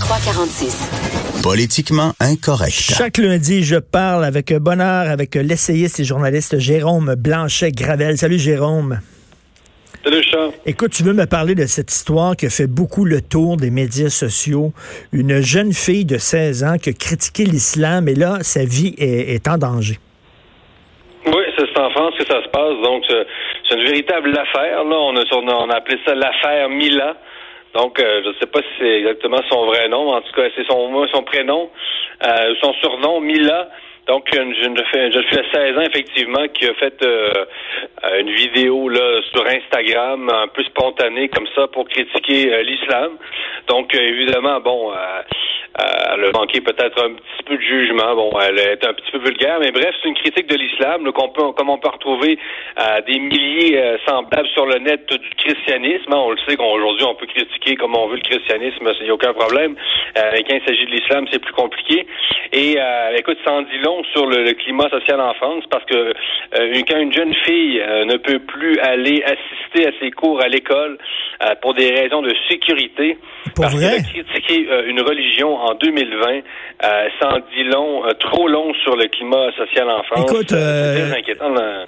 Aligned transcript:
346. 0.00 1.42
Politiquement 1.42 2.12
incorrect. 2.20 2.72
Chaque 2.72 3.18
lundi, 3.18 3.62
je 3.64 3.76
parle 3.76 4.24
avec 4.24 4.52
bonheur 4.54 5.10
avec 5.10 5.34
l'essayiste 5.34 6.00
et 6.00 6.04
journaliste 6.04 6.58
Jérôme 6.58 7.14
Blanchet-Gravel. 7.16 8.18
Salut 8.18 8.38
Jérôme. 8.38 9.00
Salut 10.04 10.22
Charles. 10.22 10.52
Écoute, 10.66 10.92
tu 10.92 11.02
veux 11.02 11.12
me 11.12 11.26
parler 11.26 11.54
de 11.54 11.66
cette 11.66 11.90
histoire 11.90 12.36
qui 12.36 12.46
a 12.46 12.50
fait 12.50 12.66
beaucoup 12.66 13.04
le 13.04 13.20
tour 13.20 13.56
des 13.56 13.70
médias 13.70 14.10
sociaux. 14.10 14.72
Une 15.12 15.40
jeune 15.40 15.72
fille 15.72 16.04
de 16.04 16.18
16 16.18 16.64
ans 16.64 16.76
qui 16.76 16.90
a 16.90 16.92
critiqué 16.92 17.44
l'islam 17.44 18.08
et 18.08 18.14
là, 18.14 18.38
sa 18.42 18.64
vie 18.64 18.94
est, 18.98 19.48
en 19.48 19.56
danger. 19.56 19.96
Oui, 21.26 21.42
c'est 21.56 21.78
en 21.78 21.90
France 21.90 22.14
que 22.18 22.26
ça 22.26 22.42
se 22.42 22.48
passe. 22.48 22.76
Donc, 22.82 23.04
c'est 23.68 23.74
une 23.76 23.84
véritable 23.84 24.36
affaire. 24.36 24.84
Là, 24.84 24.96
on 24.96 25.16
a, 25.16 25.24
on 25.32 25.70
a 25.70 25.76
appelé 25.76 25.98
ça 26.04 26.14
l'affaire 26.14 26.68
Mila. 26.68 27.16
Donc, 27.76 28.00
euh, 28.00 28.22
je 28.24 28.28
ne 28.30 28.34
sais 28.40 28.46
pas 28.46 28.60
si 28.60 28.68
c'est 28.78 28.98
exactement 29.00 29.40
son 29.50 29.66
vrai 29.66 29.86
nom. 29.88 30.08
En 30.14 30.22
tout 30.22 30.32
cas, 30.32 30.48
c'est 30.56 30.66
son, 30.66 31.06
son 31.08 31.22
prénom, 31.24 31.70
euh, 32.26 32.54
son 32.62 32.72
surnom, 32.74 33.20
Mila. 33.20 33.68
Donc, 34.06 34.28
une 34.34 34.54
jeune 34.54 34.76
fille, 34.92 35.12
je 35.12 35.20
fais 35.28 35.44
16 35.52 35.76
ans, 35.76 35.82
effectivement, 35.82 36.46
qui 36.54 36.64
a 36.66 36.74
fait 36.74 37.02
euh, 37.02 37.44
une 38.20 38.30
vidéo 38.30 38.88
là 38.88 39.20
sur 39.30 39.44
Instagram, 39.46 40.30
un 40.30 40.48
peu 40.48 40.62
spontanée 40.64 41.28
comme 41.28 41.48
ça, 41.54 41.66
pour 41.66 41.86
critiquer 41.88 42.62
l'islam. 42.62 43.18
Donc, 43.68 43.94
évidemment, 43.94 44.60
bon, 44.60 44.92
elle 45.78 46.24
a 46.24 46.30
manqué 46.32 46.60
peut-être 46.60 47.02
un 47.04 47.14
petit 47.14 47.42
peu 47.44 47.56
de 47.56 47.62
jugement. 47.62 48.14
Bon, 48.14 48.30
elle 48.40 48.58
est 48.58 48.84
un 48.84 48.94
petit 48.94 49.10
peu 49.12 49.18
vulgaire, 49.18 49.58
mais 49.60 49.70
bref, 49.70 49.94
c'est 50.00 50.08
une 50.08 50.14
critique 50.14 50.48
de 50.48 50.56
l'islam, 50.56 51.10
qu'on 51.12 51.28
peut, 51.28 51.52
comme 51.52 51.70
on 51.70 51.78
peut 51.78 51.90
retrouver 51.90 52.38
des 53.06 53.18
milliers 53.18 53.98
semblables 54.06 54.48
sur 54.48 54.66
le 54.66 54.78
net 54.78 55.08
du 55.08 55.30
christianisme. 55.36 56.12
On 56.12 56.30
le 56.30 56.38
sait 56.48 56.56
qu'aujourd'hui, 56.56 57.04
on 57.04 57.14
peut 57.14 57.26
critiquer 57.26 57.76
comme 57.76 57.94
on 57.94 58.06
veut 58.08 58.16
le 58.16 58.22
christianisme, 58.22 58.90
il 59.00 59.04
n'y 59.04 59.10
a 59.10 59.14
aucun 59.14 59.34
problème. 59.34 59.74
mais 60.14 60.42
quand 60.44 60.56
il 60.56 60.64
s'agit 60.66 60.86
de 60.86 60.90
l'islam, 60.90 61.26
c'est 61.30 61.40
plus 61.40 61.54
compliqué. 61.54 62.06
Et 62.52 62.78
écoute, 63.16 63.38
ça 63.44 63.52
en 63.52 63.62
dit 63.62 63.78
long 63.82 64.02
sur 64.12 64.26
le, 64.26 64.52
climat 64.54 64.88
social 64.90 65.20
en 65.20 65.34
France 65.34 65.64
parce 65.70 65.84
que 65.84 65.94
euh, 65.96 66.82
quand 66.88 66.98
une 66.98 67.12
jeune 67.12 67.34
fille 67.44 67.80
euh, 67.80 68.04
ne 68.04 68.16
peut 68.16 68.38
plus 68.38 68.78
aller 68.78 69.22
assister 69.22 69.88
à 69.88 69.92
ses 70.00 70.10
cours 70.10 70.40
à 70.40 70.48
l'école 70.48 70.98
euh, 71.42 71.54
pour 71.60 71.74
des 71.74 71.90
raisons 71.90 72.22
de 72.22 72.32
sécurité, 72.48 73.18
parce 73.56 73.74
qu'elle 73.74 73.84
a 73.84 74.02
critiqué 74.02 74.66
une 74.86 75.00
religion 75.00 75.56
en 75.66 75.74
2020, 75.74 76.40
ça 76.80 77.28
en 77.28 77.38
dit 77.38 77.64
long, 77.64 78.02
trop 78.20 78.48
long 78.48 78.72
sur 78.84 78.96
le 78.96 79.06
climat 79.08 79.50
social 79.56 79.88
en 79.90 80.02
France. 80.04 80.30
Écoute, 80.30 80.54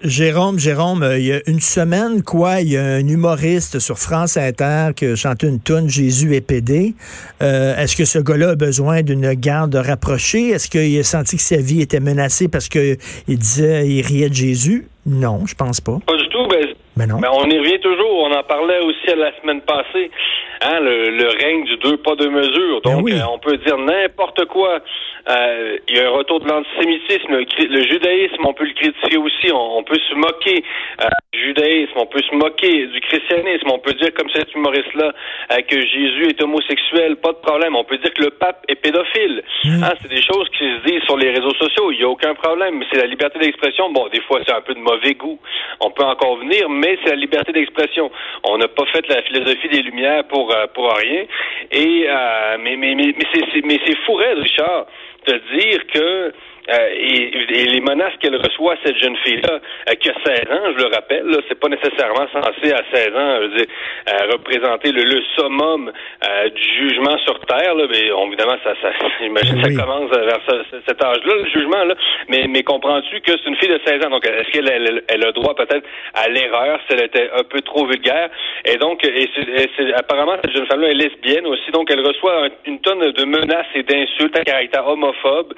Jérôme, 0.03 0.59
Jérôme, 0.59 1.09
il 1.17 1.27
y 1.27 1.33
a 1.33 1.41
une 1.47 1.61
semaine, 1.61 2.23
quoi, 2.23 2.61
il 2.61 2.73
y 2.73 2.77
a 2.77 2.85
un 2.85 3.07
humoriste 3.07 3.79
sur 3.79 3.99
France 3.99 4.37
Inter 4.37 4.91
qui 4.97 5.17
chante 5.17 5.43
une 5.43 5.61
tune 5.61 5.89
Jésus 5.89 6.35
est 6.35 6.47
pédé. 6.47 6.95
Est-ce 7.41 7.97
que 7.97 8.05
ce 8.05 8.19
gars-là 8.19 8.51
a 8.51 8.57
besoin 8.57 9.03
d'une 9.03 9.35
garde 9.35 9.75
rapprochée? 9.75 10.49
Est-ce 10.49 10.69
qu'il 10.69 10.99
a 10.99 11.03
senti 11.03 11.37
que 11.37 11.43
sa 11.43 11.57
vie 11.57 11.81
était 11.81 12.01
menacé 12.01 12.49
parce 12.49 12.69
qu'il 12.69 12.99
disait, 13.29 13.87
il 13.87 14.03
riait 14.03 14.29
de 14.29 14.35
Jésus? 14.35 14.89
Non, 15.07 15.47
je 15.47 15.55
pense 15.55 15.81
pas. 15.81 15.99
Pas 16.07 16.17
du 16.17 16.29
tout. 16.29 16.47
Ben, 16.49 16.67
mais 16.99 17.07
non. 17.07 17.21
Ben, 17.21 17.31
on 17.33 17.49
y 17.49 17.59
revient 17.59 17.79
toujours. 17.81 18.25
On 18.25 18.33
en 18.33 18.43
parlait 18.43 18.81
aussi 18.81 19.07
la 19.17 19.33
semaine 19.41 19.63
passée. 19.63 20.11
Hein, 20.61 20.81
le, 20.81 21.29
règne 21.41 21.65
du 21.65 21.77
deux 21.77 21.97
pas 21.99 22.17
deux 22.17 22.31
mesures. 22.31 22.81
Ben 22.85 22.97
Donc, 22.97 23.11
euh, 23.11 23.21
on 23.31 23.39
peut 23.39 23.57
dire 23.59 23.79
n'importe 23.79 24.45
quoi. 24.47 24.81
Euh, 25.29 25.77
il 25.89 25.97
y 25.97 26.01
a 26.01 26.09
un 26.09 26.11
retour 26.11 26.41
de 26.41 26.49
l'antisémitisme. 26.49 27.37
Le, 27.37 27.83
judaïsme, 27.83 28.45
on 28.45 28.55
peut 28.55 28.65
le 28.65 28.75
critiquer 28.75 29.19
aussi. 29.19 29.53
On, 29.53 29.85
peut 29.85 29.99
se 30.09 30.15
moquer 30.15 30.65
euh, 31.01 31.09
du 31.33 31.41
judaïsme. 31.45 31.93
On 31.97 32.07
peut 32.07 32.23
se 32.29 32.35
moquer 32.35 32.87
du 32.87 33.01
christianisme. 33.01 33.71
On 33.71 33.79
peut 33.79 33.93
dire, 33.93 34.13
comme 34.15 34.29
cet 34.35 34.53
humoriste-là, 34.55 35.13
que 35.69 35.81
Jésus 35.81 36.29
est 36.31 36.43
homosexuel. 36.43 37.17
Pas 37.17 37.33
de 37.33 37.39
problème. 37.39 37.77
On 37.77 37.85
peut 37.85 37.99
dire 37.99 38.13
que 38.15 38.25
le 38.25 38.31
pape 38.31 38.65
est 38.69 38.77
pédophile. 38.77 39.45
Hmm. 39.65 39.85
Hein, 39.85 39.93
c'est 40.03 40.11
des 40.11 40.23
choses 40.23 40.49
qui 40.59 40.65
se 40.65 40.87
disent 40.87 41.03
sur 41.05 41.17
les 41.17 41.31
réseaux 41.31 41.55
sociaux. 41.55 41.93
Il 41.93 41.99
n'y 41.99 42.05
a 42.05 42.09
aucun 42.09 42.35
problème. 42.35 42.83
C'est 42.91 42.99
la 42.99 43.07
liberté 43.07 43.39
d'expression. 43.39 43.93
Bon, 43.93 44.09
des 44.09 44.21
fois, 44.23 44.41
c'est 44.45 44.55
un 44.55 44.63
peu 44.63 44.75
de 44.75 44.81
mauvais 44.81 45.15
goût. 45.15 45.39
On 45.81 45.91
peut 45.91 46.05
encore 46.05 46.39
venir, 46.39 46.69
mais 46.69 46.88
c'est 47.03 47.11
la 47.11 47.17
liberté 47.17 47.53
d'expression. 47.53 48.11
On 48.45 48.59
n'a 48.59 48.69
pas 48.69 48.87
fait 48.87 49.07
la 49.09 49.23
philosophie 49.23 49.69
des 49.69 49.83
Lumières 49.83 50.25
pour 50.25 50.55
euh, 50.55 50.67
pour 50.75 50.93
rien. 50.93 51.25
Et 51.73 52.07
euh, 52.09 52.57
mais 52.61 52.77
mais 52.77 52.95
mais, 52.95 53.15
mais 53.17 53.27
c'est 53.33 53.65
mais 53.65 53.81
c'est 53.87 53.97
fou, 54.05 54.15
Richard, 54.15 54.87
de 55.27 55.41
dire 55.59 55.87
que 55.93 56.33
euh, 56.71 56.89
et, 56.93 57.31
les 57.65 57.81
menaces 57.81 58.13
qu'elle 58.21 58.37
reçoit, 58.37 58.77
cette 58.85 58.99
jeune 58.99 59.17
fille-là, 59.25 59.61
euh, 59.89 59.95
qui 59.95 60.11
a 60.11 60.15
16 60.25 60.53
ans, 60.53 60.73
je 60.77 60.85
le 60.85 60.95
rappelle, 60.95 61.25
c'est 61.49 61.59
pas 61.59 61.69
nécessairement 61.69 62.27
censé 62.33 62.73
à 62.73 62.83
16 62.93 63.17
ans 63.17 63.39
je 63.43 63.57
dire, 63.57 63.67
euh, 64.09 64.33
représenter 64.33 64.93
le, 64.93 65.03
le 65.03 65.23
summum 65.37 65.91
du 66.55 66.63
jugement 66.63 67.17
sur 67.19 67.39
Terre. 67.41 67.75
Là, 67.75 67.87
mais 67.91 68.09
évidemment, 68.09 68.57
ça, 68.63 68.75
ça 68.83 68.91
j'imagine 69.21 69.63
ça 69.63 69.83
commence 69.83 70.11
vers 70.11 70.41
cet 70.87 71.03
âge-là, 71.03 71.35
le 71.35 71.47
jugement. 71.47 71.85
Là. 71.85 71.95
Mais, 72.29 72.47
mais 72.49 72.63
comprends-tu 72.63 73.21
que 73.21 73.33
c'est 73.33 73.49
une 73.49 73.57
fille 73.57 73.69
de 73.69 73.81
16 73.87 74.05
ans, 74.07 74.11
donc 74.11 74.27
est-ce 74.27 74.51
qu'elle 74.51 74.69
elle, 74.69 75.03
elle 75.09 75.25
a 75.25 75.33
droit 75.33 75.55
peut-être 75.55 75.87
à 76.15 76.29
l'erreur 76.29 76.81
si 76.87 76.95
elle 76.95 77.05
était 77.05 77.31
un 77.35 77.45
peu 77.45 77.61
trop 77.63 77.87
vulgaire? 77.87 78.29
Et 78.65 78.77
donc, 78.77 79.05
et 79.05 79.29
c'est, 79.77 79.95
apparemment, 79.95 80.37
cette 80.45 80.55
jeune 80.55 80.67
femme-là 80.67 80.89
est 80.89 80.95
lesbienne 80.95 81.47
aussi, 81.47 81.71
donc 81.71 81.91
elle 81.91 82.07
reçoit 82.07 82.49
une 82.67 82.81
tonne 82.81 83.11
de 83.11 83.25
menaces 83.25 83.67
et 83.75 83.83
d'insultes 83.83 84.39
à 84.39 84.45
caractère 84.45 84.87
homophobe. 84.87 85.55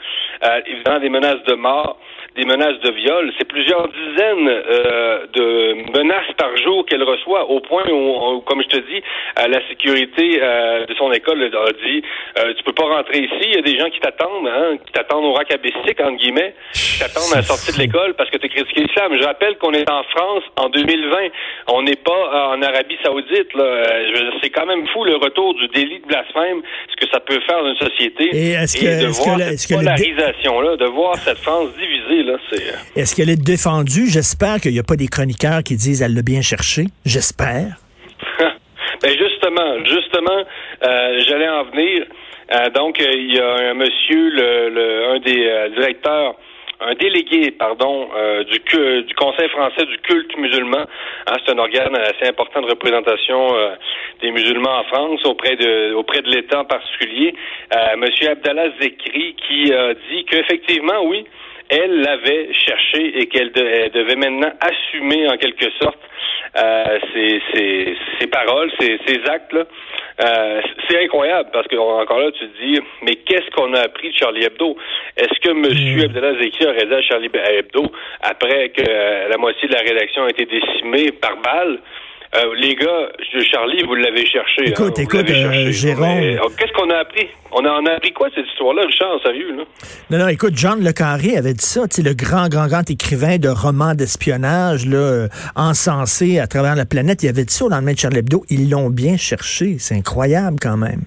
évidemment, 0.66 0.99
des 1.00 1.08
menaces 1.08 1.42
de 1.46 1.54
mort, 1.54 1.98
des 2.36 2.44
menaces 2.44 2.78
de 2.80 2.90
viol. 2.92 3.32
C'est 3.38 3.48
plusieurs 3.48 3.88
dizaines 3.88 4.48
euh, 4.48 5.26
de 5.32 5.98
menaces 5.98 6.32
par 6.38 6.56
jour 6.58 6.86
qu'elle 6.86 7.02
reçoit, 7.02 7.50
au 7.50 7.60
point 7.60 7.84
où, 7.90 8.40
comme 8.42 8.62
je 8.62 8.68
te 8.68 8.76
dis, 8.76 9.02
la 9.36 9.66
sécurité 9.68 10.38
euh, 10.40 10.86
de 10.86 10.94
son 10.94 11.10
école 11.12 11.42
a 11.42 11.72
dit 11.84 12.02
euh, 12.38 12.54
tu 12.56 12.62
peux 12.64 12.72
pas 12.72 12.84
rentrer 12.84 13.18
ici. 13.18 13.42
Il 13.42 13.54
y 13.54 13.58
a 13.58 13.62
des 13.62 13.78
gens 13.78 13.90
qui 13.90 14.00
t'attendent, 14.00 14.46
hein, 14.46 14.76
qui 14.84 14.92
t'attendent 14.92 15.24
au 15.24 15.32
rack 15.32 15.50
entre 15.52 16.16
guillemets, 16.16 16.54
qui 16.72 17.00
t'attendent 17.00 17.32
à 17.32 17.36
la 17.36 17.42
sortie 17.42 17.72
de 17.72 17.78
l'école 17.78 18.14
parce 18.14 18.30
que 18.30 18.38
tu 18.38 18.46
as 18.46 18.48
critiqué 18.48 18.82
l'islam. 18.82 19.16
Je 19.18 19.24
rappelle 19.24 19.56
qu'on 19.58 19.72
est 19.72 19.90
en 19.90 20.02
France 20.04 20.44
en 20.56 20.68
2020. 20.68 21.16
On 21.68 21.82
n'est 21.82 21.96
pas 21.96 22.52
en 22.52 22.62
Arabie 22.62 22.98
Saoudite. 23.02 23.50
C'est 24.42 24.50
quand 24.50 24.66
même 24.66 24.86
fou 24.88 25.04
le 25.04 25.16
retour 25.16 25.54
du 25.54 25.66
délit 25.68 26.00
de 26.00 26.06
blasphème, 26.06 26.62
ce 26.90 26.96
que 27.04 27.10
ça 27.10 27.20
peut 27.20 27.40
faire 27.40 27.62
dans 27.62 27.70
une 27.70 27.76
société. 27.76 28.30
Et, 28.32 28.50
est-ce 28.52 28.76
que, 28.76 29.02
de 29.02 29.08
voir 29.08 29.38
cette 29.38 29.76
polarisation-là, 29.76 30.76
de 30.76 30.86
voir 30.90 31.16
cette 31.16 31.38
France 31.38 31.70
divisée, 31.78 32.22
là, 32.22 32.38
c'est... 32.50 32.62
Euh, 32.62 32.76
est-ce 32.96 33.14
qu'elle 33.14 33.30
est 33.30 33.42
défendue? 33.42 34.06
J'espère 34.08 34.60
qu'il 34.60 34.72
n'y 34.72 34.78
a 34.78 34.84
pas 34.84 34.96
des 34.96 35.08
chroniqueurs 35.08 35.62
qui 35.62 35.76
disent 35.76 36.02
elle 36.02 36.14
l'a 36.14 36.22
bien 36.22 36.42
cherché. 36.42 36.86
J'espère. 37.04 37.76
ben 39.02 39.10
justement, 39.10 39.84
justement, 39.84 40.44
euh, 40.82 41.20
j'allais 41.26 41.48
en 41.48 41.64
venir. 41.64 42.04
Euh, 42.52 42.70
donc, 42.70 42.98
il 43.00 43.34
y 43.34 43.40
a 43.40 43.70
un 43.70 43.74
monsieur, 43.74 44.30
le, 44.30 45.14
un 45.14 45.18
des 45.20 45.70
directeurs 45.76 46.34
un 46.80 46.94
délégué, 46.94 47.50
pardon, 47.50 48.08
du, 48.48 48.58
du 49.02 49.14
Conseil 49.14 49.48
français 49.50 49.84
du 49.86 49.98
culte 49.98 50.36
musulman. 50.36 50.86
Hein, 51.26 51.36
c'est 51.44 51.52
un 51.52 51.58
organe 51.58 51.94
assez 51.96 52.28
important 52.28 52.62
de 52.62 52.66
représentation 52.66 53.48
des 54.22 54.30
musulmans 54.30 54.78
en 54.78 54.84
France 54.84 55.24
auprès 55.24 55.56
de 55.56 55.92
auprès 55.94 56.22
de 56.22 56.30
l'État 56.30 56.60
en 56.60 56.64
particulier. 56.64 57.34
Monsieur 57.96 58.30
Abdallah 58.30 58.70
Zekri 58.80 59.34
qui 59.34 59.72
a 59.72 59.94
dit 59.94 60.24
qu'effectivement, 60.24 61.04
oui, 61.04 61.24
elle 61.70 62.00
l'avait 62.00 62.52
cherché 62.52 63.20
et 63.20 63.26
qu'elle 63.26 63.52
devait 63.52 64.16
maintenant 64.16 64.52
assumer 64.60 65.28
en 65.28 65.36
quelque 65.36 65.70
sorte 65.80 65.98
euh, 66.56 66.98
ses, 67.14 68.26
paroles, 68.26 68.70
ses, 68.80 69.20
actes. 69.30 69.54
Euh, 69.54 70.60
c'est 70.88 71.04
incroyable 71.04 71.50
parce 71.52 71.68
que 71.68 71.76
encore 71.76 72.18
là, 72.18 72.30
tu 72.32 72.46
te 72.46 72.62
dis, 72.62 72.80
mais 73.02 73.14
qu'est-ce 73.14 73.50
qu'on 73.52 73.72
a 73.74 73.82
appris 73.82 74.10
de 74.10 74.16
Charlie 74.16 74.44
Hebdo? 74.44 74.76
Est-ce 75.16 75.38
que 75.40 75.50
M. 75.50 76.04
Abdallah 76.04 76.40
Zeki 76.40 76.66
aurait 76.66 76.86
dit 76.86 76.94
à 76.94 77.02
Charlie 77.02 77.30
Hebdo, 77.32 77.92
après 78.22 78.70
que 78.70 78.82
la 79.30 79.36
moitié 79.38 79.68
de 79.68 79.74
la 79.74 79.80
rédaction 79.80 80.24
a 80.24 80.30
été 80.30 80.46
décimée 80.46 81.12
par 81.12 81.36
balle, 81.36 81.78
euh, 82.32 82.54
les 82.54 82.76
gars, 82.76 83.08
Charlie, 83.50 83.82
vous 83.82 83.96
l'avez 83.96 84.24
cherché. 84.24 84.68
Écoute, 84.68 84.96
hein, 84.98 85.02
écoute, 85.02 85.28
euh, 85.28 85.72
Jérôme. 85.72 86.06
Euh, 86.06 86.38
qu'est-ce 86.56 86.72
qu'on 86.72 86.88
a 86.88 86.98
appris? 86.98 87.26
On 87.50 87.64
a, 87.64 87.70
a 87.70 87.96
appris 87.96 88.12
quoi 88.12 88.28
cette 88.32 88.46
histoire-là, 88.46 88.82
Richard, 88.86 89.20
sérieux, 89.24 89.56
là? 89.56 89.64
Non, 90.10 90.18
non, 90.18 90.28
écoute, 90.28 90.52
John 90.54 90.78
Le 90.80 90.92
Carré 90.92 91.36
avait 91.36 91.54
dit 91.54 91.66
ça, 91.66 91.88
tu 91.88 92.02
le 92.02 92.14
grand, 92.14 92.48
grand, 92.48 92.68
grand 92.68 92.88
écrivain 92.88 93.38
de 93.38 93.48
romans 93.48 93.94
d'espionnage, 93.94 94.86
là, 94.86 95.26
encensé 95.56 96.38
à 96.38 96.46
travers 96.46 96.76
la 96.76 96.86
planète. 96.86 97.24
Il 97.24 97.28
avait 97.28 97.44
dit 97.44 97.52
ça 97.52 97.64
au 97.64 97.68
lendemain 97.68 97.94
de 97.94 97.98
Charlie 97.98 98.18
Hebdo. 98.18 98.44
Ils 98.48 98.70
l'ont 98.70 98.90
bien 98.90 99.16
cherché. 99.16 99.78
C'est 99.80 99.96
incroyable, 99.96 100.58
quand 100.62 100.76
même. 100.76 101.02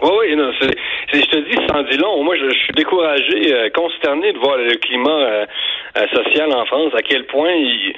Oui, 0.00 0.10
oui, 0.20 0.36
non, 0.36 0.52
c'est, 0.60 0.70
je 1.12 1.26
te 1.26 1.36
dis, 1.38 1.66
sans 1.66 1.82
dit 1.90 1.96
long. 1.96 2.22
Moi, 2.22 2.36
je, 2.36 2.54
suis 2.54 2.74
découragé, 2.74 3.70
consterné 3.74 4.32
de 4.32 4.38
voir 4.38 4.58
le 4.58 4.76
climat 4.76 5.46
social 6.12 6.52
en 6.52 6.64
France, 6.66 6.92
à 6.94 7.02
quel 7.02 7.26
point 7.26 7.52
il 7.52 7.94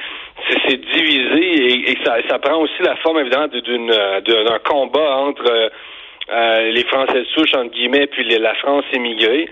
c'est 0.69 0.81
divisé 0.81 1.90
et, 1.90 1.98
ça, 2.04 2.16
ça, 2.28 2.38
prend 2.38 2.58
aussi 2.58 2.82
la 2.82 2.96
forme 2.96 3.19
évidemment 3.19 3.48
d'une 3.48 3.90
euh, 3.90 4.20
d'un 4.20 4.58
combat 4.58 5.16
entre 5.16 5.50
euh, 5.50 5.69
euh, 6.31 6.70
les 6.72 6.84
Français 6.84 7.20
de 7.20 7.26
souche 7.34 7.54
entre 7.54 7.70
guillemets 7.72 8.06
puis 8.06 8.25
la 8.38 8.54
France 8.54 8.84
émigrée. 8.93 9.48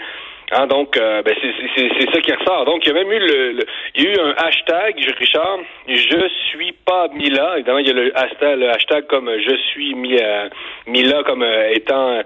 Hein, 0.53 0.67
donc, 0.67 0.95
ben 0.97 1.35
c'est 1.75 2.13
ça 2.13 2.21
qui 2.21 2.33
ressort. 2.33 2.67
Donc, 2.67 2.85
il 2.85 2.89
y 2.89 2.91
a 2.91 2.95
même 2.95 3.11
eu 3.11 3.19
le, 3.19 3.65
il 3.95 4.05
y 4.05 4.07
a 4.07 4.11
eu 4.11 4.15
un 4.21 4.35
hashtag, 4.37 4.95
Richard, 5.19 5.61
je 5.89 6.29
suis 6.51 6.73
pas 6.85 7.09
Mila. 7.15 7.55
Évidemment, 7.57 7.79
il 7.79 7.87
y 7.89 7.91
a 7.91 7.95
le 7.95 8.17
hashtag, 8.17 8.59
le 8.59 8.69
hashtag 8.69 9.07
comme 9.07 9.31
je 9.39 9.57
suis 9.73 9.95
Mila 9.95 11.23
comme 11.25 11.45
étant 11.73 12.21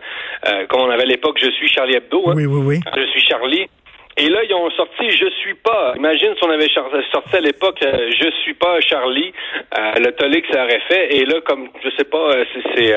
comme 0.68 0.80
on 0.80 0.90
avait 0.90 1.04
à 1.04 1.06
l'époque, 1.06 1.38
je 1.40 1.50
suis 1.52 1.68
Charlie 1.68 1.94
Hebdo. 1.94 2.28
Hein. 2.28 2.34
Oui, 2.36 2.44
oui, 2.44 2.60
oui. 2.66 2.80
Je 2.96 3.06
suis 3.06 3.20
Charlie. 3.20 3.68
Et 4.18 4.28
là, 4.28 4.40
ils 4.42 4.52
ont 4.52 4.68
sorti 4.70 5.10
Je 5.10 5.30
suis 5.40 5.54
pas. 5.54 5.94
Imagine 5.96 6.34
si 6.36 6.44
on 6.44 6.50
avait 6.50 6.68
sorti 7.12 7.36
à 7.36 7.40
l'époque 7.40 7.78
euh, 7.82 8.10
Je 8.10 8.30
suis 8.42 8.54
pas 8.54 8.80
Charlie, 8.80 9.32
euh, 9.78 9.92
le 10.00 10.10
tollé 10.12 10.42
que 10.42 10.48
ça 10.52 10.64
aurait 10.64 10.82
fait. 10.88 11.14
Et 11.14 11.24
là, 11.24 11.36
comme 11.46 11.68
je 11.84 11.88
sais 11.96 12.04
pas, 12.04 12.34
euh, 12.34 12.44
c'est 12.74 12.94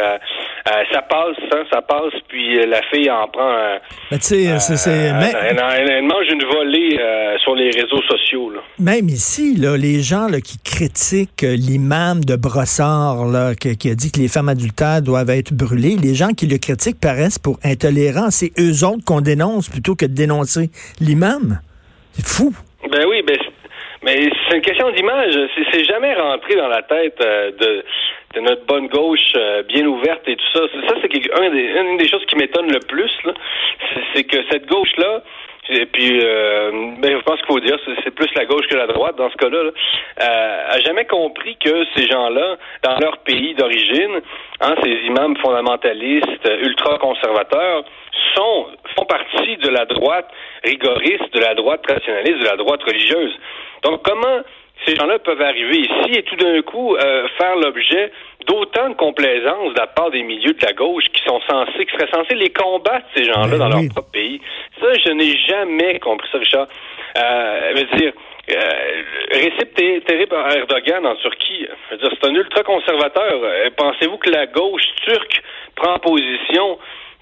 ça 0.91 1.01
passe, 1.03 1.37
hein, 1.53 1.63
ça 1.71 1.81
passe, 1.81 2.13
puis 2.27 2.65
la 2.65 2.81
fille 2.83 3.09
en 3.09 3.27
prend. 3.27 3.55
Mais 4.11 4.17
tu 4.17 4.45
sais, 4.45 4.59
c'est 4.59 4.89
elle, 4.89 6.03
mange 6.03 6.27
une 6.29 6.43
volée 6.43 6.99
sur 7.39 7.55
les 7.55 7.69
réseaux 7.69 8.01
sociaux. 8.03 8.49
Là. 8.49 8.61
Même 8.79 9.07
ici, 9.09 9.55
là, 9.55 9.77
les 9.77 10.01
gens 10.01 10.27
là, 10.27 10.39
qui 10.41 10.57
critiquent 10.63 11.43
l'imam 11.43 12.23
de 12.23 12.35
Brossard, 12.35 13.25
là, 13.25 13.53
qui, 13.55 13.89
a 13.89 13.95
dit 13.95 14.11
que 14.11 14.19
les 14.19 14.27
femmes 14.27 14.49
adultères 14.49 15.01
doivent 15.01 15.29
être 15.29 15.53
brûlées, 15.53 15.97
les 16.01 16.15
gens 16.15 16.29
qui 16.29 16.47
le 16.47 16.57
critiquent 16.57 16.99
paraissent 16.99 17.39
pour 17.39 17.59
intolérants. 17.63 18.31
C'est 18.31 18.51
eux 18.59 18.85
autres 18.85 19.03
qu'on 19.05 19.21
dénonce 19.21 19.69
plutôt 19.69 19.95
que 19.95 20.05
de 20.05 20.13
dénoncer 20.13 20.69
l'imam. 21.11 21.59
C'est 22.13 22.25
fou. 22.25 22.51
Ben 22.89 23.05
oui, 23.07 23.21
ben, 23.21 23.37
mais 24.01 24.29
c'est 24.47 24.55
une 24.55 24.61
question 24.61 24.89
d'image. 24.91 25.37
C'est 25.71 25.83
jamais 25.83 26.13
rentré 26.13 26.55
dans 26.55 26.69
la 26.69 26.83
tête 26.83 27.19
euh, 27.21 27.51
de, 28.33 28.39
notre 28.39 28.65
bonne 28.65 28.87
gauche 28.87 29.33
euh, 29.35 29.63
bien 29.63 29.85
ouverte 29.85 30.27
et 30.27 30.35
tout 30.35 30.51
ça. 30.53 30.61
Ça, 30.87 30.95
c'est 31.01 31.13
une 31.13 31.97
des 31.97 32.07
choses 32.07 32.25
qui 32.27 32.37
m'étonne 32.37 32.71
le 32.71 32.79
plus. 32.79 33.11
C'est 34.13 34.23
que 34.23 34.37
cette 34.49 34.67
gauche-là, 34.67 35.21
et 35.69 35.85
puis, 35.85 36.19
euh, 36.23 36.71
ben, 36.99 37.17
je 37.17 37.23
pense 37.23 37.37
qu'il 37.37 37.45
faut 37.47 37.59
dire, 37.59 37.77
c'est 38.03 38.11
plus 38.11 38.27
la 38.35 38.45
gauche 38.45 38.67
que 38.67 38.75
la 38.75 38.87
droite 38.87 39.15
dans 39.15 39.29
ce 39.29 39.37
cas-là, 39.37 39.69
euh, 40.21 40.65
a 40.69 40.79
jamais 40.79 41.05
compris 41.05 41.55
que 41.57 41.85
ces 41.95 42.07
gens-là, 42.07 42.57
dans 42.83 42.97
leur 42.99 43.19
pays 43.19 43.53
d'origine, 43.53 44.21
hein, 44.59 44.75
ces 44.83 44.91
imams 45.05 45.37
fondamentalistes, 45.37 46.49
ultra-conservateurs, 46.61 47.83
sont 48.35 48.67
font 48.95 49.05
partie 49.05 49.57
de 49.57 49.69
la 49.69 49.85
droite 49.85 50.29
rigoriste, 50.63 51.33
de 51.33 51.39
la 51.39 51.55
droite 51.55 51.81
traditionnaliste, 51.83 52.39
de 52.39 52.45
la 52.45 52.57
droite 52.57 52.83
religieuse. 52.83 53.33
Donc, 53.83 54.01
comment 54.03 54.41
ces 54.85 54.95
gens-là 54.95 55.19
peuvent 55.19 55.41
arriver 55.41 55.77
ici 55.77 56.11
et 56.17 56.23
tout 56.23 56.35
d'un 56.35 56.61
coup 56.61 56.95
euh, 56.95 57.27
faire 57.37 57.55
l'objet 57.55 58.11
d'autant 58.47 58.89
de 58.89 58.95
complaisance 58.95 59.73
de 59.73 59.79
la 59.79 59.87
part 59.87 60.09
des 60.09 60.23
milieux 60.23 60.53
de 60.53 60.65
la 60.65 60.73
gauche 60.73 61.05
qui 61.13 61.23
sont 61.23 61.39
censés, 61.47 61.85
qui 61.85 61.91
seraient 61.91 62.11
censés 62.11 62.35
les 62.35 62.49
combattre, 62.49 63.05
ces 63.15 63.25
gens-là, 63.25 63.47
ben 63.47 63.57
dans 63.59 63.69
leur 63.69 63.81
propre 63.93 64.11
pays? 64.11 64.41
Ça, 64.79 64.87
je 64.93 65.11
n'ai 65.11 65.37
jamais 65.47 65.99
compris 65.99 66.27
ça, 66.31 66.39
Richard. 66.39 66.67
Euh, 67.17 67.71
je 67.75 67.81
veux 67.81 67.99
dire, 67.99 68.13
euh, 68.49 69.03
Recep 69.33 69.73
Tayyip 69.75 70.33
Erdogan 70.33 71.05
en 71.05 71.15
Turquie, 71.15 71.67
c'est 71.89 72.27
un 72.27 72.33
ultra-conservateur. 72.33 73.39
Euh, 73.43 73.69
pensez-vous 73.77 74.17
que 74.17 74.29
la 74.29 74.47
gauche 74.47 74.83
turque 75.05 75.41
prend 75.75 75.99
position 75.99 76.79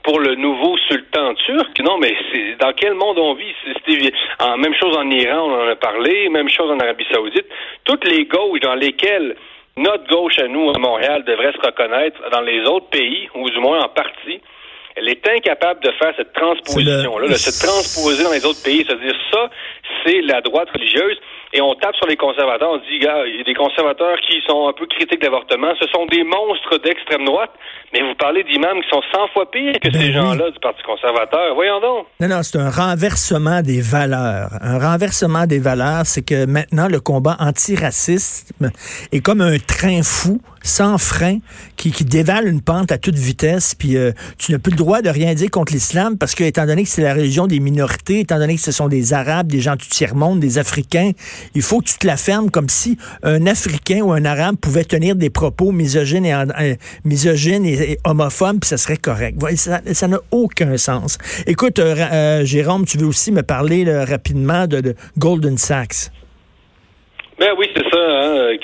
pour 0.10 0.20
le 0.20 0.34
nouveau 0.34 0.76
sultan 0.90 1.36
turc. 1.36 1.80
Non, 1.82 2.00
mais 2.00 2.16
c'est 2.32 2.56
dans 2.60 2.74
quel 2.74 2.96
monde 2.96 3.20
on 3.20 3.36
vit? 3.36 3.54
C'est 3.64 4.12
en, 4.40 4.58
même 4.58 4.74
chose 4.74 4.98
en 4.98 5.08
Iran, 5.12 5.52
on 5.52 5.66
en 5.66 5.68
a 5.68 5.76
parlé, 5.76 6.30
même 6.30 6.50
chose 6.50 6.72
en 6.72 6.80
Arabie 6.80 7.06
Saoudite. 7.14 7.46
Toutes 7.84 8.08
les 8.08 8.26
gauches 8.26 8.60
dans 8.62 8.74
lesquelles 8.74 9.36
notre 9.78 10.08
gauche 10.08 10.40
à 10.40 10.48
nous, 10.48 10.72
à 10.72 10.80
Montréal, 10.80 11.24
devrait 11.26 11.52
se 11.52 11.64
reconnaître 11.64 12.18
dans 12.32 12.42
les 12.42 12.62
autres 12.62 12.90
pays, 12.90 13.30
ou 13.36 13.48
du 13.52 13.60
moins 13.60 13.82
en 13.82 13.90
partie, 13.90 14.42
elle 14.96 15.10
est 15.10 15.30
incapable 15.30 15.82
de 15.82 15.92
faire 15.92 16.14
cette 16.18 16.34
transposition-là, 16.34 17.28
de 17.28 17.34
se 17.34 17.64
transposer 17.64 18.24
dans 18.24 18.32
les 18.32 18.46
autres 18.48 18.64
pays, 18.64 18.84
c'est-à-dire 18.88 19.16
ça, 19.32 19.50
c'est 20.04 20.22
la 20.22 20.42
droite 20.42 20.70
religieuse 20.74 21.20
et 21.54 21.62
on 21.62 21.74
tape 21.76 21.96
sur 21.96 22.06
les 22.08 22.16
conservateurs, 22.16 22.70
on 22.72 22.78
dit, 22.78 23.00
gars, 23.00 23.26
il 23.26 23.38
y 23.38 23.42
a 23.42 23.44
des 23.44 23.56
conservateurs 23.56 24.18
qui 24.28 24.40
sont 24.48 24.68
un 24.68 24.74
peu 24.74 24.86
critiques 24.86 25.22
d'avortement, 25.22 25.74
ce 25.80 25.88
sont 25.88 26.06
des 26.06 26.24
monstres 26.24 26.78
d'extrême 26.84 27.26
droite, 27.26 27.52
mais 27.92 28.02
vous 28.02 28.14
parlez 28.16 28.44
d'imams 28.44 28.82
qui 28.82 28.90
sont 28.90 29.02
100 29.12 29.28
fois 29.34 29.50
pires 29.50 29.74
que 29.82 29.90
ben 29.90 30.00
ces 30.00 30.14
gens-là 30.14 30.52
du 30.52 30.60
Parti 30.60 30.84
conservateur. 30.84 31.56
Voyons 31.56 31.80
donc. 31.80 32.06
Non, 32.20 32.28
non, 32.28 32.44
c'est 32.44 32.60
un 32.60 32.70
renversement 32.70 33.62
des 33.62 33.82
valeurs. 33.82 34.50
Un 34.62 34.78
renversement 34.78 35.48
des 35.48 35.60
valeurs, 35.60 36.06
c'est 36.06 36.24
que 36.24 36.46
maintenant, 36.46 36.88
le 36.88 37.00
combat 37.00 37.36
antiraciste 37.40 38.54
est 39.12 39.26
comme 39.26 39.42
un 39.42 39.58
train 39.58 40.02
fou 40.04 40.40
sans 40.64 40.98
frein 40.98 41.40
qui, 41.76 41.92
dévale 42.04 42.48
une 42.48 42.62
pente 42.62 42.92
à 42.92 42.98
toute 42.98 43.16
vitesse, 43.16 43.76
puis 43.76 43.98
euh, 43.98 44.12
tu 44.38 44.52
n'as 44.52 44.60
plus 44.60 44.72
le 44.72 44.78
droit 44.78 45.02
de 45.02 45.10
rien 45.10 45.34
dire 45.34 45.50
contre 45.50 45.74
l'islam 45.74 46.18
parce 46.18 46.36
que, 46.36 46.44
étant 46.44 46.66
donné 46.66 46.84
que 46.84 46.90
c'est 46.90 47.02
la 47.02 47.14
religion 47.14 47.48
des 47.48 47.60
minorités, 47.60 48.22
étant 48.22 48.38
donné 48.38 48.56
que 48.56 48.62
ce 48.62 48.72
sont 48.72 48.88
des 48.88 49.14
Arabes, 49.14 49.48
des 49.48 49.62
gens 49.62 49.76
du 49.76 49.88
tiers-monde, 49.88 50.40
des 50.40 50.58
Africains, 50.58 51.12
il 51.56 51.62
faut 51.62 51.80
que 51.80 51.86
tu 51.86 51.98
te 51.98 52.08
la 52.08 52.18
fermes 52.18 52.50
comme 52.50 52.70
si 52.70 52.98
un 53.24 53.46
Africain 53.48 54.02
ou 54.02 54.12
un 54.12 54.26
Arabe 54.26 54.56
pouvait 54.58 54.84
tenir 54.84 55.16
des 55.16 55.30
propos 55.30 55.72
misogynes 55.72 56.26
et, 56.26 56.34
euh, 56.34 57.96
homophobes, 58.06 58.60
puis 58.60 58.68
ça 58.68 58.78
serait 58.78 58.98
correct. 58.98 59.38
Ça 59.56 60.08
n'a 60.08 60.20
aucun 60.32 60.78
sens. 60.78 61.18
Écoute, 61.48 61.80
euh, 61.80 62.46
Jérôme, 62.46 62.86
tu 62.86 62.98
veux 62.98 63.08
aussi 63.08 63.32
me 63.32 63.44
parler 63.44 63.86
rapidement 64.04 64.68
de, 64.68 64.82
de 64.82 64.96
Golden 65.18 65.58
Sachs. 65.58 66.12
Ben 67.40 67.54
oui, 67.58 67.68
c'est 67.74 67.84
ça. 67.90 67.98
Hein, 67.98 68.58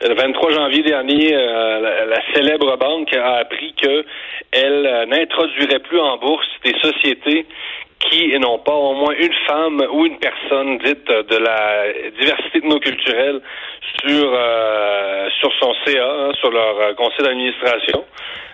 le 0.00 0.14
23 0.14 0.52
janvier 0.52 0.82
dernier, 0.82 1.34
euh, 1.34 2.06
la, 2.06 2.32
célèbre 2.32 2.76
banque 2.76 3.12
a 3.14 3.38
appris 3.38 3.74
qu'elle 3.74 4.86
euh, 4.86 5.06
n'introduirait 5.06 5.80
plus 5.80 5.98
en 5.98 6.16
bourse 6.18 6.46
des 6.64 6.74
sociétés 6.80 7.46
qui 7.98 8.38
n'ont 8.38 8.60
pas 8.60 8.74
au 8.74 8.94
moins 8.94 9.12
une 9.18 9.34
femme 9.48 9.84
ou 9.90 10.06
une 10.06 10.18
personne 10.18 10.78
dite 10.78 11.08
de 11.08 11.36
la 11.36 11.92
diversité 12.16 12.60
de 12.60 12.66
nos 12.66 12.78
culturels 12.78 13.40
sur 13.98 14.30
euh, 14.32 15.28
sur 15.40 15.52
son 15.58 15.74
CA, 15.84 16.04
hein, 16.04 16.30
sur 16.38 16.52
leur 16.52 16.94
conseil 16.94 17.24
d'administration. 17.24 18.04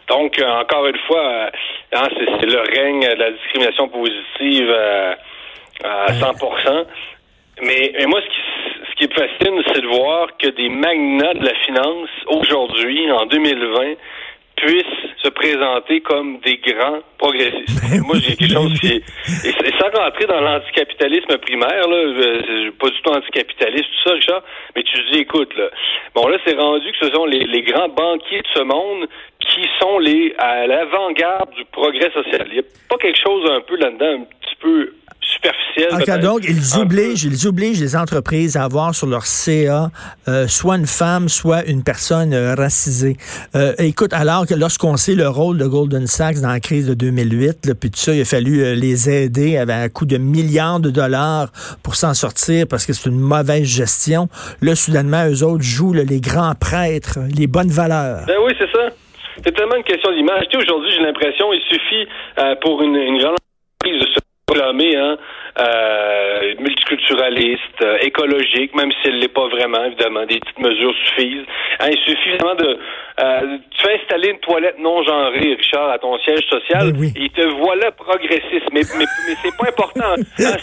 Donc, 0.08 0.40
encore 0.42 0.86
une 0.86 0.98
fois, 1.06 1.50
hein, 1.92 2.08
c'est 2.10 2.46
le 2.46 2.60
règne 2.60 3.02
de 3.02 3.20
la 3.20 3.30
discrimination 3.32 3.88
positive 3.88 4.70
à 5.82 6.12
100%. 6.12 6.86
Mais, 7.62 7.92
mais 7.98 8.06
moi, 8.06 8.20
ce 8.20 8.26
qui 8.26 8.54
ce 8.94 8.98
qui 8.98 9.04
est 9.04 9.14
fascinant, 9.14 9.60
c'est 9.72 9.80
de 9.80 9.86
voir 9.88 10.36
que 10.36 10.48
des 10.48 10.68
magnats 10.68 11.34
de 11.34 11.44
la 11.44 11.54
finance, 11.66 12.08
aujourd'hui, 12.28 13.10
en 13.10 13.26
2020, 13.26 13.94
puissent 14.56 14.84
se 15.22 15.28
présenter 15.30 16.00
comme 16.00 16.38
des 16.40 16.58
grands 16.58 17.00
progressistes. 17.18 17.90
Ben 17.90 18.00
Moi, 18.06 18.16
j'ai 18.20 18.36
quelque 18.36 18.52
chose 18.52 18.78
qui 18.78 18.86
est... 18.86 19.02
Et, 19.44 19.72
sans 19.80 19.90
rentrer 19.90 20.26
dans 20.26 20.40
l'anticapitalisme 20.40 21.38
primaire, 21.38 21.88
là, 21.88 22.14
je, 22.14 22.70
pas 22.70 22.88
du 22.88 23.02
tout 23.02 23.10
anticapitaliste, 23.10 23.84
tout 23.84 24.08
ça, 24.08 24.14
Richard, 24.14 24.42
mais 24.76 24.82
tu 24.84 24.92
te 24.92 25.12
dis, 25.12 25.20
écoute, 25.20 25.54
là, 25.56 25.70
bon, 26.14 26.28
là, 26.28 26.38
c'est 26.46 26.56
rendu 26.56 26.86
que 26.92 27.06
ce 27.06 27.12
sont 27.12 27.26
les, 27.26 27.44
les 27.44 27.62
grands 27.62 27.88
banquiers 27.88 28.42
de 28.42 28.48
ce 28.54 28.62
monde 28.62 29.08
qui 29.40 29.66
sont 29.80 29.98
les 29.98 30.34
à 30.38 30.66
l'avant-garde 30.66 31.50
du 31.54 31.64
progrès 31.66 32.10
social. 32.12 32.46
Il 32.48 32.54
n'y 32.54 32.60
a 32.60 32.68
pas 32.88 32.96
quelque 32.98 33.18
chose 33.18 33.50
un 33.50 33.60
peu 33.60 33.76
là-dedans, 33.76 34.22
un 34.22 34.24
petit 34.24 34.56
peu 34.60 34.93
donc, 36.18 36.44
ils 36.48 36.78
obligent, 36.78 37.24
ils 37.24 37.46
obligent 37.46 37.80
les 37.80 37.96
entreprises 37.96 38.56
à 38.56 38.64
avoir 38.64 38.94
sur 38.94 39.06
leur 39.06 39.26
CA 39.26 39.90
euh, 40.28 40.46
soit 40.46 40.76
une 40.76 40.86
femme, 40.86 41.28
soit 41.28 41.64
une 41.66 41.82
personne 41.82 42.32
euh, 42.32 42.54
racisée. 42.54 43.16
Euh, 43.54 43.72
écoute, 43.78 44.12
alors 44.12 44.46
que 44.46 44.54
lorsqu'on 44.54 44.96
sait 44.96 45.14
le 45.14 45.28
rôle 45.28 45.58
de 45.58 45.66
Golden 45.66 46.06
Sachs 46.06 46.40
dans 46.40 46.48
la 46.48 46.60
crise 46.60 46.88
de 46.88 46.94
2008, 46.94 47.66
là, 47.66 47.74
puis 47.74 47.90
tout 47.90 47.98
ça, 47.98 48.14
il 48.14 48.22
a 48.22 48.24
fallu 48.24 48.74
les 48.74 49.10
aider 49.10 49.56
avec 49.56 49.76
un 49.76 49.88
coût 49.88 50.06
de 50.06 50.16
milliards 50.16 50.80
de 50.80 50.90
dollars 50.90 51.48
pour 51.82 51.94
s'en 51.94 52.14
sortir 52.14 52.66
parce 52.68 52.86
que 52.86 52.92
c'est 52.92 53.08
une 53.08 53.20
mauvaise 53.20 53.64
gestion. 53.64 54.28
Là, 54.62 54.74
soudainement, 54.74 55.26
eux 55.28 55.42
autres 55.42 55.64
jouent 55.64 55.92
les 55.92 56.20
grands 56.20 56.54
prêtres, 56.54 57.18
les 57.36 57.46
bonnes 57.46 57.70
valeurs. 57.70 58.24
Ben 58.26 58.36
oui, 58.44 58.52
c'est 58.58 58.70
ça. 58.70 58.88
C'est 59.44 59.52
tellement 59.54 59.76
une 59.76 59.84
question 59.84 60.12
d'image. 60.12 60.44
Tu 60.48 60.58
sais, 60.58 60.64
aujourd'hui, 60.64 60.90
j'ai 60.92 61.02
l'impression 61.02 61.52
il 61.52 61.60
suffit 61.68 62.06
pour 62.62 62.82
une, 62.82 62.94
une 62.94 63.18
grande 63.18 63.36
entreprise 63.80 64.00
de 64.00 64.06
se 64.06 64.20
proclamer 64.46 64.96
hein, 64.96 65.16
euh, 65.58 66.54
multiculturaliste, 66.58 67.82
euh, 67.82 67.98
écologique, 68.02 68.74
même 68.74 68.90
si 68.90 69.08
elle 69.08 69.18
l'est 69.18 69.32
pas 69.32 69.48
vraiment, 69.48 69.84
évidemment, 69.84 70.26
des 70.26 70.40
petites 70.40 70.58
mesures 70.58 70.94
suffisent. 71.04 71.46
Hein, 71.80 71.88
il 71.92 71.98
suffit 71.98 72.30
vraiment 72.30 72.54
de... 72.56 72.78
Euh, 73.20 73.58
tu 73.70 73.86
fais 73.86 74.00
installer 74.02 74.30
une 74.30 74.40
toilette 74.40 74.78
non 74.78 75.02
genrée, 75.04 75.54
Richard, 75.54 75.90
à 75.90 75.98
ton 75.98 76.18
siège 76.18 76.44
social, 76.50 76.92
ben 76.92 77.12
et 77.14 77.28
te 77.28 77.46
voilà 77.60 77.92
progressiste. 77.92 78.66
Mais, 78.72 78.82
mais, 78.98 79.04
mais 79.28 79.34
c'est 79.42 79.56
pas 79.56 79.68
important. 79.68 80.14
Hein, 80.44 80.56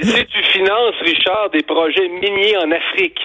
si 0.00 0.26
tu 0.26 0.42
finances, 0.52 0.94
Richard, 1.00 1.50
des 1.50 1.62
projets 1.62 2.08
miniers 2.08 2.56
en 2.58 2.70
Afrique, 2.70 3.18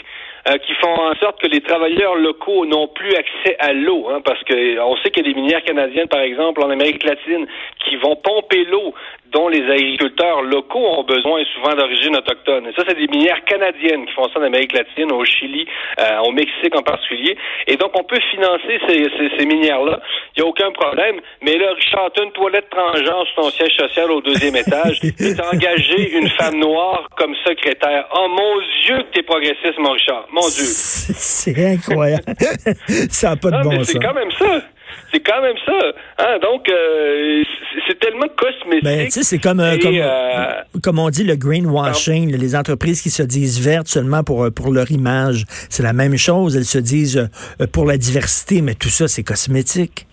euh, 0.48 0.58
qui 0.58 0.74
font 0.82 1.00
en 1.00 1.14
sorte 1.18 1.40
que 1.40 1.46
les 1.46 1.62
travailleurs 1.62 2.16
locaux 2.16 2.66
n'ont 2.66 2.88
plus 2.88 3.14
accès 3.14 3.56
à 3.60 3.74
l'eau, 3.74 4.10
hein, 4.10 4.22
parce 4.26 4.44
que 4.44 4.80
on 4.80 4.98
sait 4.98 5.12
qu'il 5.12 5.24
y 5.24 5.30
a 5.30 5.34
des 5.34 5.40
minières 5.40 5.64
canadiennes, 5.64 6.08
par 6.08 6.22
exemple, 6.22 6.64
en 6.64 6.72
Amérique 6.72 7.04
latine, 7.04 7.46
qui 7.86 7.96
vont 7.98 8.16
pomper 8.16 8.64
l'eau 8.66 8.96
dont 9.32 9.48
les 9.48 9.64
agriculteurs 9.70 10.42
locaux 10.42 10.86
ont 11.00 11.04
besoin 11.04 11.44
souvent 11.56 11.76
d'origine 11.76 12.16
autochtone. 12.18 12.68
Et 12.68 12.74
ça, 12.74 12.84
c'est 12.88 12.98
des 12.98 13.08
minières 13.08 13.44
canadiennes 13.46 14.06
qui 14.06 14.14
font 14.14 14.28
ça 14.30 14.40
en 14.40 14.44
Amérique 14.44 14.74
latine, 14.74 15.12
au 15.12 15.24
Chili, 15.26 15.66
euh, 16.00 16.20
au 16.20 16.32
Mexique 16.32 16.76
en 16.76 16.84
particulier. 16.84 17.38
Et 17.68 17.78
donc, 17.78 17.92
on 17.98 18.04
peut 18.04 18.20
financer 18.32 18.80
ces, 18.88 19.04
ces, 19.18 19.38
ces 19.38 19.46
minières-là. 19.46 20.00
Il 20.36 20.42
n'y 20.42 20.48
a 20.48 20.50
aucun 20.50 20.72
problème. 20.72 21.20
Mais 21.42 21.58
là, 21.58 21.74
Richard, 21.74 22.10
une 22.22 22.32
toilette 22.32 22.70
transgenre 22.70 23.26
sur 23.28 23.44
ton 23.44 23.50
siège 23.50 23.76
social 23.76 24.12
au 24.12 24.22
deuxième 24.22 24.56
étage 24.56 25.00
et 25.04 25.34
engagé 25.54 26.18
une 26.18 26.30
femme 26.30 26.60
noire 26.60 27.08
comme 27.16 27.36
secrétaire. 27.46 28.08
Oh 28.16 28.28
mon 28.30 28.62
Dieu 28.86 28.98
que 29.04 29.14
t'es 29.14 29.24
progressiste, 29.24 29.78
mon 29.80 29.92
Richard. 29.92 30.28
Mon 30.32 30.42
Dieu. 30.42 30.66
C'est 30.66 31.74
incroyable. 31.74 32.24
ça 33.10 33.32
n'a 33.32 33.36
pas 33.36 33.52
de 33.52 33.64
bon 33.64 33.78
sens. 33.78 33.88
C'est 33.88 34.00
quand 34.00 34.14
même 34.14 34.32
ça. 34.32 34.62
C'est 35.12 35.20
quand 35.20 35.42
même 35.42 35.56
ça. 35.66 35.94
Hein? 36.20 36.40
Donc, 36.42 36.70
euh, 36.70 37.44
c'est 37.88 38.00
tellement 38.00 38.28
cosmétique. 38.38 38.84
Ben, 38.84 39.06
tu 39.06 39.12
sais, 39.12 39.24
c'est 39.24 39.40
comme, 39.40 39.60
euh, 39.60 39.78
comme, 39.78 39.96
euh, 39.96 40.62
comme, 40.82 41.00
on 41.00 41.10
dit 41.10 41.24
le 41.24 41.36
greenwashing, 41.36 42.36
les 42.36 42.56
entreprises 42.56 43.02
qui 43.02 43.10
se 43.10 43.24
disent 43.24 43.60
vertes 43.60 43.88
seulement 43.88 44.24
pour, 44.24 44.48
pour 44.54 44.72
leur 44.72 44.90
image. 44.92 45.46
C'est 45.70 45.84
la 45.84 45.94
même 45.94 46.18
chose. 46.18 46.56
Elles 46.56 46.66
se 46.66 46.78
disent 46.78 47.30
pour 47.74 47.86
la 47.86 47.98
diversité, 47.98 48.62
mais 48.62 48.76
tout 48.76 48.90
ça, 48.90 49.08
c'est 49.08 49.24
cosmétique. 49.24 50.08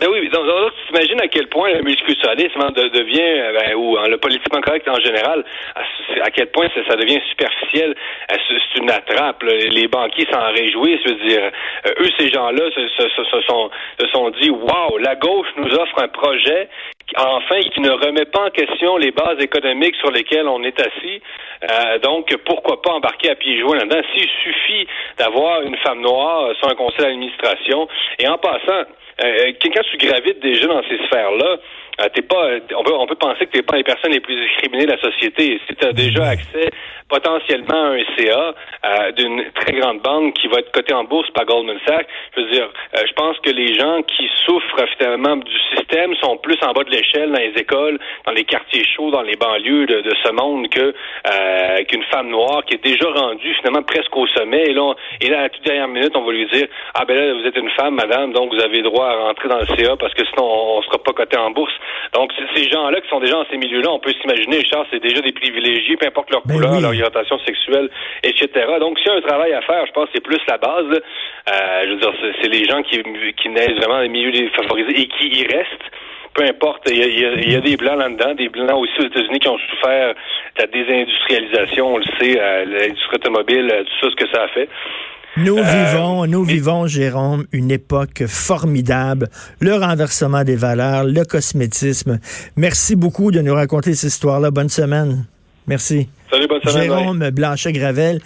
Ben 0.00 0.08
oui, 0.10 0.28
donc, 0.30 0.46
t'imagines 0.92 1.20
à 1.20 1.28
quel 1.28 1.48
point 1.48 1.72
le 1.72 1.82
multiculturalisme 1.82 2.60
devient, 2.92 3.52
ben, 3.54 3.74
ou 3.74 3.96
hein, 3.96 4.08
le 4.08 4.18
politiquement 4.18 4.60
correct 4.60 4.88
en 4.88 5.00
général, 5.00 5.44
à, 5.74 6.30
quel 6.30 6.48
point 6.48 6.68
ça, 6.88 6.96
devient 6.96 7.20
superficiel, 7.30 7.94
c'est 8.28 8.78
une 8.78 8.90
attrape. 8.90 9.42
Les 9.42 9.88
banquiers 9.88 10.26
s'en 10.30 10.42
réjouissent, 10.52 11.00
je 11.04 11.10
veux 11.10 11.28
dire, 11.28 11.50
euh, 11.86 11.90
eux, 12.00 12.10
ces 12.18 12.30
gens-là, 12.30 12.70
se, 12.74 14.06
sont, 14.12 14.30
dit, 14.40 14.50
waouh, 14.50 14.98
la 14.98 15.14
gauche 15.16 15.48
nous 15.56 15.72
offre 15.74 16.02
un 16.02 16.08
projet, 16.08 16.68
enfin, 17.16 17.60
qui 17.60 17.80
ne 17.80 17.90
remet 17.90 18.26
pas 18.26 18.46
en 18.46 18.50
question 18.50 18.96
les 18.96 19.10
bases 19.10 19.40
économiques 19.40 19.96
sur 19.96 20.10
lesquelles 20.10 20.48
on 20.48 20.62
est 20.62 20.78
assis. 20.80 21.22
Euh, 21.70 21.98
donc, 21.98 22.34
pourquoi 22.44 22.82
pas 22.82 22.92
embarquer 22.92 23.30
à 23.30 23.34
pieds 23.34 23.60
joints 23.60 23.76
là-dedans? 23.76 24.02
S'il 24.14 24.28
suffit 24.42 24.86
d'avoir 25.18 25.62
une 25.62 25.76
femme 25.78 26.00
noire 26.00 26.54
sur 26.56 26.68
un 26.68 26.74
conseil 26.74 27.06
d'administration, 27.06 27.88
et 28.18 28.28
en 28.28 28.38
passant, 28.38 28.84
euh, 29.22 29.26
euh, 29.26 29.52
quand 29.62 29.82
tu 29.90 29.96
gravites 29.98 30.40
déjà 30.40 30.66
dans 30.66 30.82
ces 30.88 30.98
sphères-là, 31.06 31.58
euh, 32.02 32.08
t'es 32.14 32.22
pas, 32.22 32.48
on 32.76 32.82
peut, 32.82 32.94
on 32.94 33.06
peut 33.06 33.16
penser 33.16 33.46
que 33.46 33.52
t'es 33.52 33.62
pas 33.62 33.76
les 33.76 33.84
personnes 33.84 34.12
les 34.12 34.20
plus 34.20 34.36
discriminées 34.36 34.86
de 34.86 34.92
la 34.92 35.00
société. 35.00 35.60
Si 35.68 35.74
tu 35.74 35.86
as 35.86 35.92
déjà 35.92 36.24
accès 36.26 36.70
potentiellement 37.08 37.74
à 37.74 37.94
un 37.94 38.02
CA 38.16 39.12
d'une 39.12 39.44
très 39.52 39.72
grande 39.74 40.00
banque 40.00 40.32
qui 40.34 40.48
va 40.48 40.60
être 40.60 40.72
cotée 40.72 40.94
en 40.94 41.04
bourse 41.04 41.30
par 41.32 41.44
Goldman 41.44 41.78
Sachs, 41.86 42.06
je 42.34 42.40
veux 42.40 42.50
dire, 42.50 42.70
je 42.94 43.12
pense 43.12 43.38
que 43.40 43.50
les 43.50 43.74
gens 43.74 44.00
qui 44.02 44.30
souffrent 44.46 44.86
finalement 44.96 45.36
du 45.36 45.58
système 45.76 46.14
sont 46.16 46.38
plus 46.38 46.56
en 46.62 46.72
bas 46.72 46.84
de 46.84 46.90
l'échelle 46.90 47.30
dans 47.30 47.40
les 47.40 47.52
écoles, 47.56 47.98
dans 48.24 48.32
les 48.32 48.44
quartiers 48.44 48.84
chauds, 48.96 49.10
dans 49.10 49.20
les 49.20 49.36
banlieues 49.36 49.84
de, 49.84 50.00
de 50.00 50.14
ce 50.24 50.32
monde 50.32 50.70
que 50.70 50.94
qu'une 51.84 52.02
femme 52.04 52.28
noire 52.28 52.64
qui 52.66 52.74
est 52.74 52.84
déjà 52.84 53.08
rendue 53.10 53.54
finalement 53.56 53.82
presque 53.82 54.16
au 54.16 54.26
sommet. 54.28 54.64
Et 54.70 54.72
là, 54.72 54.94
et 55.20 55.28
là 55.28 55.40
à 55.40 55.42
la 55.42 55.48
toute 55.50 55.64
dernière 55.64 55.88
minute, 55.88 56.16
on 56.16 56.24
va 56.24 56.32
lui 56.32 56.46
dire 56.46 56.66
ah 56.94 57.04
ben 57.04 57.14
là 57.16 57.34
vous 57.34 57.46
êtes 57.46 57.56
une 57.56 57.70
femme, 57.70 57.94
madame, 57.94 58.32
donc 58.32 58.54
vous 58.54 58.60
avez 58.60 58.82
droit 58.82 59.06
à 59.06 59.14
rentrer 59.26 59.48
dans 59.48 59.58
le 59.58 59.66
CA 59.66 59.96
parce 59.96 60.14
que 60.14 60.24
sinon 60.24 60.44
on, 60.44 60.78
ne 60.78 60.84
sera 60.84 60.98
pas 60.98 61.12
coté 61.12 61.36
en 61.36 61.50
bourse. 61.50 61.74
Donc 62.14 62.32
ces 62.54 62.68
gens-là 62.68 63.00
qui 63.00 63.08
sont 63.08 63.20
déjà 63.20 63.34
dans 63.34 63.46
ces 63.50 63.56
milieux-là, 63.56 63.90
on 63.90 63.98
peut 63.98 64.12
s'imaginer, 64.20 64.64
Charles, 64.64 64.86
c'est 64.90 65.02
déjà 65.02 65.20
des 65.20 65.32
privilégiés, 65.32 65.96
peu 65.96 66.06
importe 66.06 66.30
leur 66.30 66.42
ben 66.44 66.54
couleur, 66.54 66.80
leur 66.80 66.90
orientation 66.90 67.38
sexuelle, 67.40 67.88
etc. 68.22 68.48
Donc 68.80 68.98
s'il 68.98 69.08
y 69.08 69.14
a 69.14 69.18
un 69.18 69.20
travail 69.20 69.52
à 69.52 69.62
faire, 69.62 69.86
je 69.86 69.92
pense 69.92 70.06
que 70.06 70.10
c'est 70.14 70.24
plus 70.24 70.40
la 70.48 70.58
base. 70.58 70.90
Euh, 70.90 71.82
je 71.84 71.90
veux 71.90 71.98
dire, 71.98 72.12
c'est 72.40 72.48
les 72.48 72.64
gens 72.64 72.82
qui, 72.82 73.02
qui 73.34 73.48
naissent 73.48 73.76
vraiment 73.76 73.94
dans 73.94 74.00
les 74.00 74.08
milieux 74.08 74.32
défavorisés 74.32 75.00
et 75.00 75.06
qui 75.06 75.28
y 75.28 75.46
restent 75.46 75.90
peu 76.34 76.44
importe, 76.44 76.90
il 76.90 77.50
y 77.50 77.56
a, 77.56 77.60
des 77.60 77.76
blancs 77.76 77.98
là-dedans, 77.98 78.34
des 78.34 78.48
blancs 78.48 78.80
aussi 78.80 79.00
aux 79.00 79.06
États-Unis 79.06 79.38
qui 79.38 79.48
ont 79.48 79.58
souffert 79.58 80.14
de 80.14 80.62
la 80.62 80.66
désindustrialisation, 80.66 81.94
on 81.94 81.98
le 81.98 82.04
sait, 82.18 82.40
euh, 82.40 82.64
l'industrie 82.64 83.16
automobile, 83.16 83.70
euh, 83.70 83.84
tout 83.84 83.92
ça, 84.00 84.10
ce 84.10 84.24
que 84.24 84.30
ça 84.30 84.44
a 84.44 84.48
fait. 84.48 84.68
Nous 85.38 85.56
euh, 85.56 85.62
vivons, 85.62 86.26
nous 86.26 86.44
vivons, 86.44 86.86
Jérôme, 86.86 87.46
une 87.52 87.70
époque 87.70 88.24
formidable. 88.26 89.30
Le 89.60 89.74
renversement 89.74 90.44
des 90.44 90.56
valeurs, 90.56 91.04
le 91.04 91.24
cosmétisme. 91.24 92.18
Merci 92.56 92.96
beaucoup 92.96 93.30
de 93.30 93.40
nous 93.40 93.54
raconter 93.54 93.94
cette 93.94 94.10
histoire-là. 94.10 94.50
Bonne 94.50 94.68
semaine. 94.68 95.24
Merci. 95.66 96.08
Salut, 96.30 96.48
bonne 96.48 96.60
semaine. 96.60 96.82
Jérôme 96.82 97.30
Blanchet-Gravel, 97.30 98.20